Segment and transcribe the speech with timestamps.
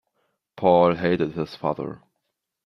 [0.57, 2.01] Paul hated his father.